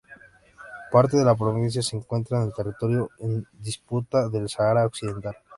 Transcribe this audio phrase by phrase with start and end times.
[0.91, 5.35] Parte de la provincia se encuentra en el territorio en disputa del Sáhara Occidental.